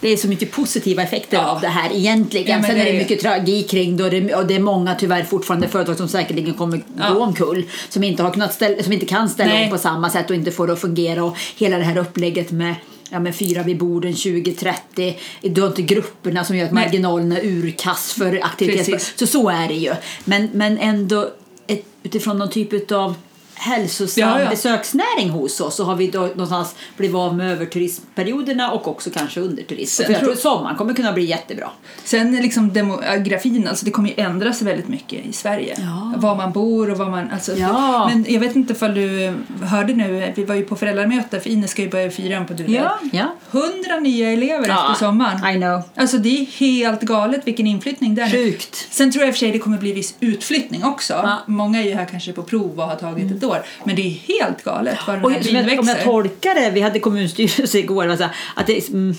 [0.00, 1.46] det är så mycket positiva effekter Ja.
[1.46, 2.60] av det här egentligen.
[2.60, 4.94] Ja, Sen det är det mycket tragik kring det och, det och det är många
[4.94, 7.14] tyvärr fortfarande företag som säkerligen kommer Ja.
[7.14, 7.64] gå omkull.
[7.88, 9.64] Som inte, har kunnat ställa, som inte kan ställa Nej.
[9.64, 11.24] om på samma sätt och inte får det att fungera.
[11.24, 12.74] Och hela det här upplägget med
[13.10, 15.16] Ja, men fyra vid borden 2030.
[15.42, 16.84] Du har inte grupperna som gör att Nej.
[16.84, 19.12] marginalerna är urkass för aktivitet.
[19.16, 19.92] Så så är det ju.
[20.24, 21.30] Men, men ändå
[21.66, 23.14] ett, utifrån någon typ av
[23.58, 24.50] hälsosam Ja, ja.
[24.50, 29.40] besöksnäring hos oss så har vi då någonstans blivit av med överturismperioderna och också kanske
[29.40, 30.02] underturism.
[30.04, 31.70] För jag tror- sommaren kommer kunna bli jättebra.
[32.04, 35.74] Sen liksom demografin, alltså det kommer ju ändras väldigt mycket i Sverige.
[35.78, 36.12] Ja.
[36.16, 37.30] Var man bor och var man...
[37.30, 38.10] Alltså, Ja.
[38.12, 41.70] Men jag vet inte ifall du hörde nu, vi var ju på föräldramöte för Ines
[41.70, 42.82] ska ju börja i fyran på Duved.
[43.12, 43.34] ja.
[43.50, 45.56] Hundra nya elever efter sommaren.
[45.56, 45.82] I know.
[45.94, 48.30] Alltså det är helt galet vilken inflyttning det är.
[48.30, 48.86] Sjukt.
[48.90, 51.12] Sen tror jag i och för sig det kommer bli viss utflyttning också.
[51.12, 51.18] Ja.
[51.20, 51.38] Mm.
[51.46, 53.62] Många är ju här kanske på prov och har tagit ett år.
[53.84, 56.04] Men det är helt galet vad den Och här byn jag, om jag växer.
[56.04, 59.14] tolkar det, vi hade kommunstyrelse igår, det var så här, att det, mm,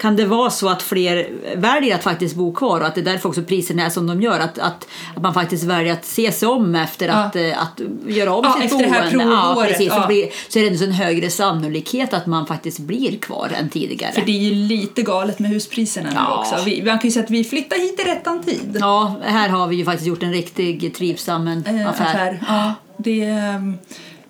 [0.00, 3.04] kan det vara så att fler väljer att faktiskt bo kvar och att det är
[3.04, 4.40] därför också priserna är som de gör?
[4.40, 7.14] Att, att, att man faktiskt väljer att se sig om efter Ja.
[7.14, 8.84] att, eh, att göra om Ja, sitt efter det
[9.18, 9.24] boende.
[9.24, 9.88] här Ja, precis.
[9.88, 10.02] ja.
[10.02, 13.68] Så, blir, så är det ändå en högre sannolikhet att man faktiskt blir kvar än
[13.68, 14.12] tidigare.
[14.12, 16.38] För det är ju lite galet med huspriserna nu Ja.
[16.38, 16.64] också.
[16.64, 18.76] Vi, man kan ju säga att vi flyttar hit i rättan tid.
[18.80, 22.04] Ja, här har vi ju faktiskt gjort en riktig trivsam en Eh, affär.
[22.06, 22.74] affär.
[23.04, 23.62] Ja, det,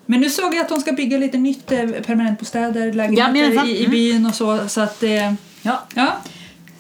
[0.07, 3.67] men nu såg jag att de ska bygga lite nytt eh, permanentbostäder, lägenheter Jajamensan.
[3.67, 3.91] i, i Mm.
[3.91, 4.69] byn och så.
[4.69, 6.17] Så att, eh, Ja, ja.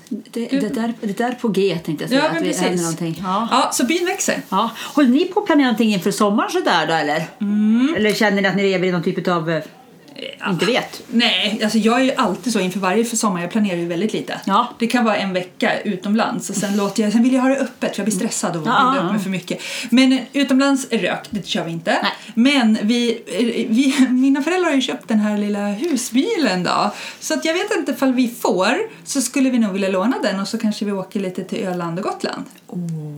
[0.08, 2.22] det, det, där, det där på G tänkte jag säga.
[2.32, 3.20] Ja, att vi händer någonting.
[3.24, 3.48] Ja.
[3.50, 4.42] ja, så byn växer.
[4.48, 4.70] Ja.
[4.94, 7.24] Håller ni på att planera någonting inför sommaren sådär då eller?
[7.40, 7.94] Mm.
[7.96, 9.60] Eller känner ni att ni lever i någon typ av,
[10.16, 11.02] eh, inte vet?
[11.08, 14.40] Nej, alltså jag är ju alltid så inför varje sommar, jag planerar ju väldigt lite.
[14.44, 14.68] Ja.
[14.78, 17.56] Det kan vara en vecka utomlands och sen, låter jag, sen vill jag ha det
[17.56, 19.22] öppet för jag blir stressad och Ja, binder ja, upp mig ja.
[19.22, 19.62] för mycket.
[19.90, 21.90] Men eh, utomlands är rök, det kör vi inte.
[22.02, 22.12] Nej.
[22.34, 26.90] Men vi, eh, vi, mina föräldrar har ju köpt den här lilla husbilen då.
[27.20, 30.40] Så att jag vet inte ifall vi får så skulle vi nog vilja låna den
[30.40, 32.44] och så kanske vi åker lite till Öland och Gotland.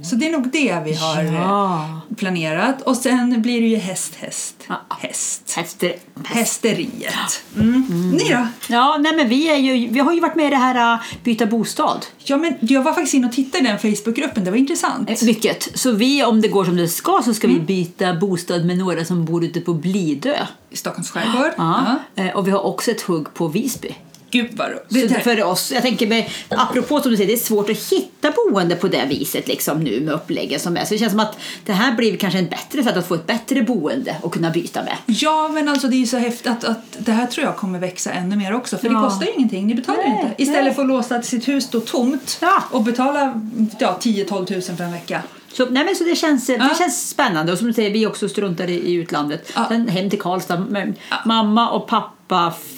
[0.04, 2.00] Så det är nog det vi har Ja.
[2.16, 2.82] planerat.
[2.82, 4.74] Och sen blir det ju häst, häst, Ja.
[5.00, 5.52] häst.
[5.56, 5.94] Häster.
[6.24, 7.42] Hästeriet.
[7.56, 8.10] Mm.
[8.10, 8.46] Ni då?
[8.68, 11.02] Ja, nej men vi, är ju, vi har ju varit med i det här uh,
[11.24, 12.06] Byta bostad.
[12.18, 15.10] Ja, men jag var faktiskt inne och tittade i den Facebookgruppen, det var intressant.
[15.10, 15.68] Eh, Mycket.
[15.74, 17.58] Så vi, om det går som det ska, så ska Mm.
[17.60, 20.34] vi byta bostad med några som bor ute på Blidö.
[20.70, 21.52] I Stockholms skärgård.
[21.56, 21.84] Ja.
[22.14, 23.94] Eh, Och vi har också ett hugg på Visby.
[24.32, 25.18] Gud vad ro- Så det där.
[25.20, 28.76] för oss, jag tänker med, apropå som du säger, det är svårt att hitta boende
[28.76, 30.84] på det viset liksom nu med uppläggen som är.
[30.84, 33.26] Så det känns som att det här blir kanske en bättre sätt att få ett
[33.26, 34.96] bättre boende och kunna byta med.
[35.06, 38.12] Ja, men alltså det är så häftigt att, att det här tror jag kommer växa
[38.12, 38.78] ännu mer också.
[38.78, 38.92] För Ja.
[38.94, 40.42] det kostar ju ingenting, ni betalar ju Nej, inte.
[40.42, 40.74] Istället nej.
[40.74, 42.62] för att låsa sitt hus då tomt Ja.
[42.70, 43.40] och betala
[43.78, 45.22] ja, 10-12 tusen för en vecka.
[45.52, 46.56] Så, nej men så det, känns, Ja.
[46.56, 49.52] det känns spännande och som du säger, vi också struntar i, i utlandet.
[49.54, 49.64] Ja.
[49.68, 50.58] Sen hem till Karlstad.
[50.70, 50.94] Men
[51.26, 52.12] Mamma och pappa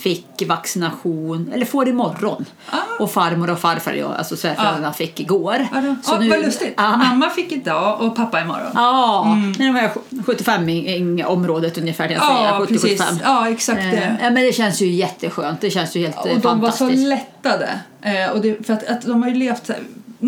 [0.02, 2.44] fick vaccination, eller får imorgon.
[2.70, 2.76] Ah.
[3.00, 5.68] Och farmor och farfar, ja, alltså svärföräldrarna, fick igår.
[5.74, 5.96] Ja, då.
[6.06, 6.74] ja, vad lustigt.
[6.76, 6.96] Ja.
[6.96, 8.70] Mamma fick idag och pappa imorgon.
[8.74, 9.52] Ja, Mm.
[9.58, 12.30] när de är 75 i, i området ungefär, jag säga.
[12.44, 12.66] Ja, 70-75.
[12.68, 13.02] precis.
[13.24, 14.16] Ja, exakt Eh, det.
[14.22, 15.60] Men det känns ju jätteskönt.
[15.60, 17.08] Det känns ju helt eh, Och de var så fantastiskt.
[17.08, 17.80] lättade.
[18.02, 19.72] Eh, och det, för att, att de har ju levt så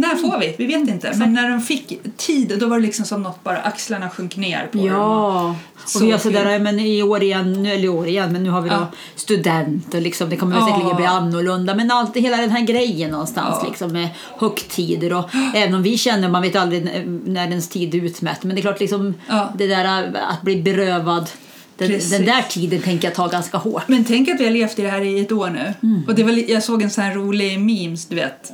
[0.00, 0.54] när får vi?
[0.58, 1.12] Vi vet inte.
[1.16, 4.66] Men när de fick tid då var det liksom som något bara axlarna sjönk ner
[4.72, 4.86] på dem.
[4.86, 5.54] Ja,
[5.84, 8.42] och Så vi har sådär, men i år igen, nu- eller i år igen, men
[8.44, 8.86] nu har vi då Ja.
[9.14, 10.66] student och liksom, det kommer Ja.
[10.66, 11.74] säkerligen bli annorlunda.
[11.74, 13.68] Men allt, hela den här grejen någonstans Ja.
[13.68, 17.94] liksom med högtider och även om vi känner, man vet aldrig när- när ens tid
[17.94, 19.52] är utmätt, men det är klart liksom Ja.
[19.58, 19.84] det där
[20.30, 21.28] att bli berövad,
[21.76, 23.88] den, den där tiden tänker jag ta ganska hårt.
[23.88, 25.74] Men tänk att vi har levt i det här i ett år nu.
[25.82, 26.04] Mm.
[26.08, 28.52] Och det var, jag såg en sån här rolig memes, du vet,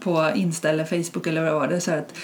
[0.00, 1.80] på Insta eller Facebook eller vad var det?
[1.80, 2.14] Så att,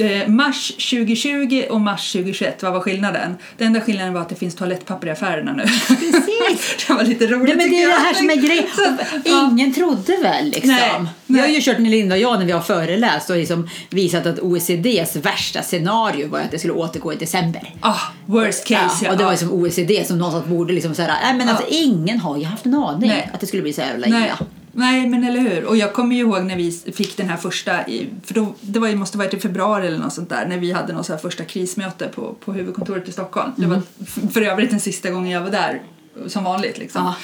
[0.00, 3.36] eh, mars 2020 och mars 2021, vad var skillnaden?
[3.56, 5.62] Den enda skillnaden var att det finns toalettpapper i affärerna nu.
[5.62, 6.76] Precis.
[6.88, 7.98] det var lite roligt Nej, men det är det jag.
[8.00, 8.64] här som är grejen.
[8.76, 9.48] Så, ja.
[9.52, 10.70] Ingen trodde väl liksom.
[10.70, 10.90] Nej,
[11.26, 11.54] Vi har nej.
[11.56, 15.62] ju kört, Linda och jag, när vi har föreläst och liksom visat att OECDs värsta
[15.62, 17.74] scenario var att det skulle återgå i december.
[17.80, 19.34] Ah, worst case, Ja, och det var ja.
[19.34, 21.52] ju som OECD som någonstans borde liksom såhär, nej men Ja.
[21.54, 23.30] alltså ingen har ju haft en aning Nej.
[23.34, 24.08] att det skulle bli så här Nej.
[24.08, 24.38] illa.
[24.78, 25.64] Nej, men eller hur.
[25.64, 28.78] Och jag kommer ju ihåg när vi fick den här första, i, för då, det
[28.78, 31.44] var, måste varit i februari eller något sånt där, när vi hade något så första
[31.44, 33.52] krismöte på, på huvudkontoret i Stockholm.
[33.56, 35.82] Det var f- för övrigt den sista gången jag var där,
[36.26, 37.04] som vanligt liksom.
[37.04, 37.14] Ja.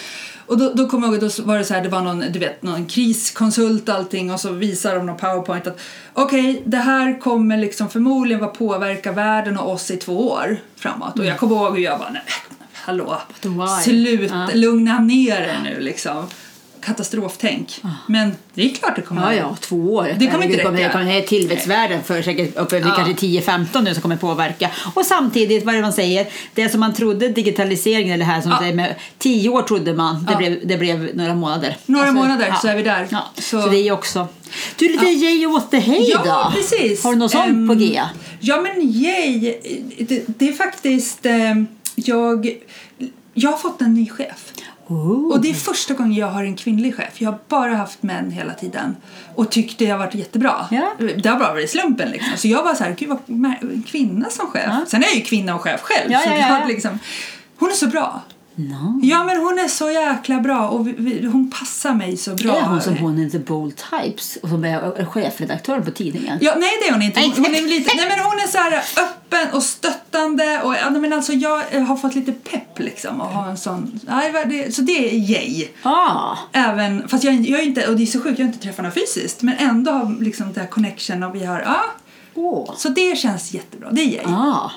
[0.47, 2.39] Och då, då kommer jag ihåg, då var det så här, det var någon, du
[2.39, 5.81] vet, någon kriskonsult och allting och så visar de någon powerpoint att
[6.13, 11.19] okej, det här kommer liksom förmodligen vara påverka världen och oss i två år framåt.
[11.19, 12.23] Och jag kommer ihåg hur jag bara, nej,
[12.73, 13.21] hallå,
[13.85, 14.49] sluta, Ja.
[14.55, 16.27] lugna ner er nu liksom.
[16.87, 17.81] Katastroftänk.
[18.07, 20.15] Men det är klart det kommer Ja, ja, två år.
[20.19, 20.71] Det kommer inte räcka.
[20.71, 22.95] Det kommer tillväxtvärden för säkert uppe vid Ja.
[22.97, 24.71] kanske 10-15 nu som kommer påverka.
[24.95, 28.41] Och samtidigt, vad är det man säger, det som man trodde digitaliseringen eller det här
[28.41, 28.59] som Ja.
[28.59, 30.39] säger med 10 år trodde man, det, Ja.
[30.39, 31.77] blev, det blev några månader.
[31.87, 32.55] Några Alltså, månader ja.
[32.63, 33.07] så är vi där.
[33.11, 33.25] Ja.
[33.37, 33.63] Så.
[33.63, 34.29] Så- det är också.
[34.77, 36.53] Du, lite yay åt det hej Ja, då.
[36.57, 37.05] precis.
[37.05, 38.01] Har du något sånt Ehm, på G?
[38.41, 39.55] Ja, men yay!
[39.99, 41.27] Det, det är faktiskt...
[41.27, 42.51] ehm, jag,
[43.35, 44.53] jag har fått en ny chef.
[44.87, 45.33] Oh.
[45.33, 47.21] Och det är första gången jag har en kvinnlig chef.
[47.21, 48.97] Jag har bara haft män hela tiden.
[49.35, 50.67] Och tyckt det har varit jättebra.
[50.71, 50.93] Ja.
[50.99, 52.33] Det har bara varit slumpen liksom.
[52.37, 54.65] Så jag var så här, gud vad en kvinna som chef.
[54.67, 54.85] Ja.
[54.89, 56.13] Sen är jag ju kvinna och chef själv.
[56.13, 56.69] Ja, så ja, ja, klart ja.
[56.69, 56.99] Liksom,
[57.59, 58.23] hon är så bra.
[58.57, 59.01] No.
[59.03, 62.57] Ja, men hon är så jäkla bra och vi, vi, hon passar mig så bra.
[62.57, 66.39] Är hon som hon är The Bold Types och som är chefredaktör på tidningen?
[66.41, 67.21] Ja, nej det är hon inte.
[67.21, 70.91] Hon, hon är lite, nej men hon är så här öppen och stöttande och ja,
[70.91, 74.75] men alltså jag eh, har fått lite pepp liksom och ha en sån, nej, det,
[74.75, 75.69] så det är yay.
[75.83, 76.37] Ah.
[76.53, 78.85] Även, fast jag, jag är inte, och det är så sjukt, jag har inte träffat
[78.85, 81.81] henne fysiskt men ändå har liksom det här connection och vi har, ja.
[82.35, 82.75] Åh.
[82.77, 84.25] Så det känns jättebra, det är yay.
[84.27, 84.71] Ah.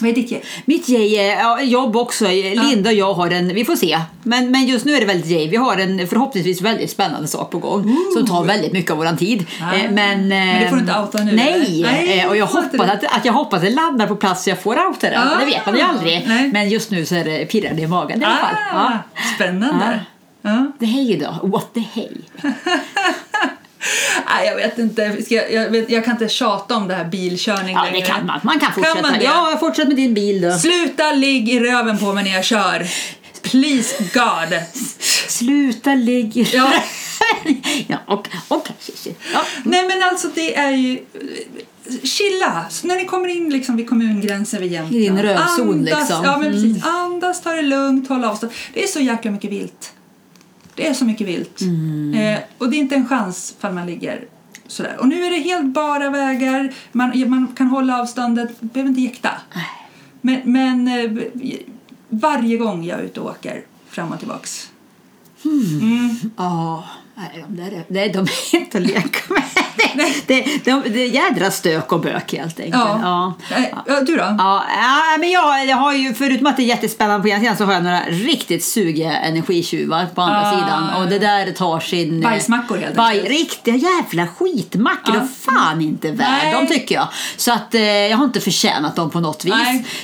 [0.00, 0.40] Vad är ditt yay?
[0.64, 2.28] Mitt yay är ja, jobb också.
[2.28, 4.00] Linda och jag har en, vi får se.
[4.22, 5.48] Men, men just nu är det väldigt yay.
[5.48, 9.16] Vi har en förhoppningsvis väldigt spännande sak på gång som tar väldigt mycket av vår
[9.16, 9.46] tid.
[9.62, 9.74] Ah.
[9.74, 11.80] Eh, men, Men det får du inte outa nu, Nej?
[11.82, 14.50] Nej, eh, och jag hoppas att, att jag hoppas att det landar på plats så
[14.50, 15.18] jag får outa det.
[15.18, 15.40] Ah.
[15.40, 16.24] Det vet man ju aldrig.
[16.26, 16.50] Nej.
[16.52, 18.54] Men just nu så är det pirrande i magen i alla fall.
[18.74, 19.22] Ah, Ja.
[19.34, 20.00] spännande.
[20.42, 20.72] Ja.
[20.78, 21.48] Det hej då.
[21.48, 22.20] What the hej.
[24.28, 25.22] Nej, jag vet inte.
[25.22, 28.06] Ska jag, jag, vet, jag kan inte tjata om det här bilkörning Ja, det längre.
[28.06, 28.40] kan man.
[28.42, 29.02] Man kan fortsätta.
[29.02, 29.24] man det?
[29.24, 30.58] ja, fortsätt med din bil då.
[30.58, 32.86] Sluta ligg i röven på mig när jag kör.
[33.42, 34.58] Please God.
[35.28, 36.72] Sluta ligga Ja.
[37.86, 38.28] ja, och.
[38.48, 38.74] Okay.
[39.32, 39.42] Ja.
[39.64, 40.98] Nej men alltså det är ju...
[42.02, 42.66] Chilla!
[42.70, 44.96] Så när ni kommer in liksom vid kommungränsen vid Jämtland.
[44.96, 46.24] I din rövzon, andas, liksom.
[46.24, 46.52] Ja men Mm.
[46.74, 46.84] precis.
[46.86, 48.52] Andas, ta det lugnt, håll avstånd.
[48.74, 49.92] Det är så jäkla mycket vilt.
[50.80, 51.60] Det är så mycket vilt.
[51.60, 52.14] Mm.
[52.14, 54.24] Eh, och det är inte en chans fall man ligger
[54.66, 54.96] sådär.
[55.00, 56.74] Och nu är det helt bara vägar.
[56.92, 59.30] Man, man kan hålla avståndet, behöver inte jäkta.
[60.20, 61.24] Men, men eh,
[62.08, 64.70] varje gång jag är ute och åker fram och tillbaks.
[65.44, 66.16] Mm.
[66.36, 69.42] Ja, nej, de där de är inte att leka med.
[70.26, 72.82] Det, det, de, det är jädra stök och bök helt enkelt.
[73.02, 73.34] Ja.
[73.50, 73.56] Ja.
[73.86, 74.34] Ja, du då?
[74.38, 74.62] Ja,
[75.18, 77.72] men jag, jag har ju, förutom att det är jättespännande på ena sidan så har
[77.72, 80.52] jag några riktigt sugiga energitjuvar på andra Ah.
[80.52, 80.88] sidan.
[81.02, 82.20] Och det där tar sin...
[82.20, 83.30] Bajsmackor, helt baj, enkelt.
[83.40, 85.14] Riktiga jävla skitmackor.
[85.14, 85.20] Ja.
[85.20, 87.08] De fan inte värd dem tycker jag.
[87.36, 89.52] Så att eh, jag har inte förtjänat dem på något vis.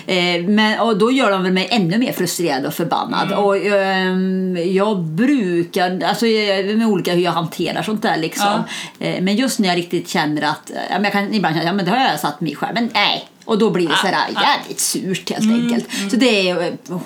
[0.06, 3.26] Eh, men, och då gör de väl mig ännu mer frustrerad och förbannad.
[3.32, 3.38] Mm.
[3.44, 8.62] Och ehm, jag brukar, alltså jag- med olika hur jag hanterar sånt där liksom.
[8.98, 11.66] Eh, men just när jag riktigt känner att, eh, ja, men jag kan ibland känna,
[11.66, 13.28] ja men det har jag satt mig själv, men nej.
[13.44, 16.10] Och då blir det sådär jävligt surt helt Mm, enkelt.
[16.10, 17.00] Så det är, oh,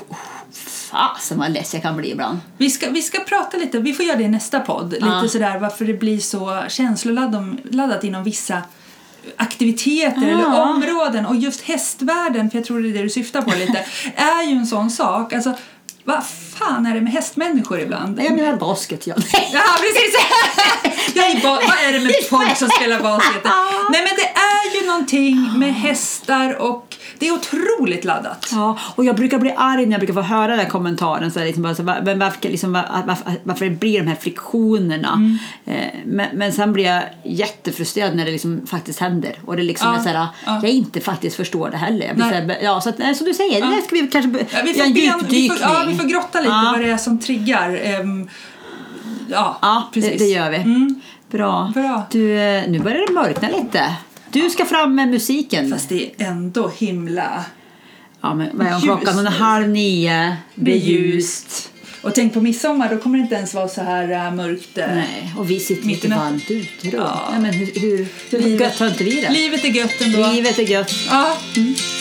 [0.90, 2.38] fasen vad less jag kan bli ibland.
[2.56, 5.06] Vi ska, vi ska prata lite, vi får göra det i nästa podd, Ja.
[5.20, 8.62] lite sådär varför det blir så känsloladdat inom vissa
[9.36, 10.28] aktiviteter Ja.
[10.28, 13.84] eller områden och just hästvärlden, för jag tror det är det du syftar på lite,
[14.16, 15.32] är ju en sån sak.
[15.32, 15.54] Alltså,
[16.04, 16.26] vad
[16.58, 18.16] fan är det med hästmänniskor ibland?
[18.16, 19.14] Nej, Jag menar basket, ja.
[19.52, 20.14] Ja, precis!
[21.16, 23.44] Är ba- vad är det med folk som spelar basket?
[23.90, 26.89] Nej, men det är ju någonting med hästar och
[27.20, 28.48] det är otroligt laddat.
[28.52, 31.30] Ja, och jag brukar bli arg när jag brukar få höra den kommentaren.
[31.30, 34.14] Så här, liksom, bara, så, var- varför, liksom, var- varför, varför det blir de här
[34.16, 35.12] friktionerna.
[35.12, 35.38] Mm.
[35.66, 39.32] Eh, men, men sen blir jag jättefrustrerad när det liksom faktiskt händer.
[39.46, 40.60] Och det liksom Ja, är så här, ja.
[40.62, 42.06] jag inte faktiskt förstår det heller.
[42.06, 44.30] Jag blir så här, ja, så att, som du säger, det där ska vi kanske
[44.50, 45.48] Ja, vi, får en ben, vi, djupdykning.
[45.50, 46.68] får, ja, vi får grotta lite Ja.
[46.72, 47.80] vad det är som triggar.
[47.82, 48.28] ehm,
[49.28, 50.18] ja, Ja, det, precis.
[50.18, 50.56] det gör vi.
[50.56, 51.00] Mm.
[51.30, 51.72] Bra.
[51.74, 52.02] Bra.
[52.10, 53.84] Du, eh, nu börjar det mörkna lite.
[54.32, 55.70] Du ska fram med musiken.
[55.70, 57.44] Fast det är ändå himla
[58.22, 59.14] Ja, men vad är klockan?
[59.14, 60.36] Hon är halv nio.
[60.54, 61.70] Det är ljust.
[62.02, 64.78] Och tänk på midsommar, då kommer det inte ens vara så här äh, mörkt.
[64.78, 64.86] äh.
[64.86, 66.96] Nej, och vi sitter Mitt lite varmt ute då.
[66.96, 67.28] Ja.
[67.30, 69.30] Nej, men hur, hur, hur gött har inte vi det?
[69.30, 70.32] Livet är gött ändå.
[70.32, 70.92] Livet är gött.
[71.08, 71.36] Ja.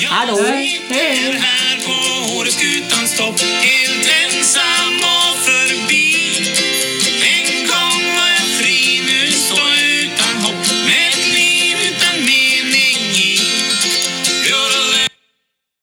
[0.09, 0.37] Hallå!
[0.37, 4.99] Jag sitter här på Åreskutans topp Helt ensam